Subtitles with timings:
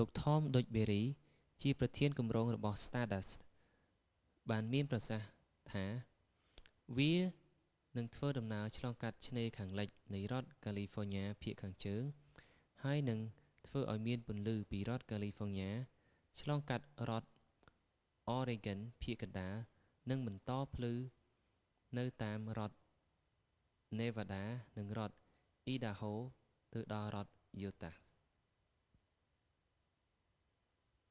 [0.00, 3.38] លោក ថម ឌុចប៊ើរី tom duxbury ប្រធានគម្រោងរបស់ stardust
[4.50, 5.26] បានមានប្រសាសន៍
[5.72, 5.84] ថាថា
[6.98, 7.14] វា
[7.96, 12.02] នឹងធ្វើដំណើរឆ្លងកាត់ឆ្នេរខាងលិចនៃរដ្ឋកាលីហ្វ័រញ៉ាភាគខាងជើង
[12.82, 13.18] ហើយនឹង
[13.66, 15.72] ធ្វើឱ្យមានពន្លឺពីរដ្ឋកាលីហ្វ័រញ៉ា
[16.40, 17.28] ឆ្លងកាត់រដ្ឋ
[18.28, 19.56] អរ៉េហ្គិនភាគកណ្ដាល
[20.10, 20.94] និងបន្តភ្លឺ
[21.98, 22.76] នៅតាមរដ្ឋ
[24.00, 24.44] នេវ៉ាដា
[24.78, 25.14] និងរដ្ឋ
[25.66, 26.12] អ៊ីដាហូ
[26.74, 27.32] ទៅដល់រដ្ឋ
[27.64, 27.98] យូតាស់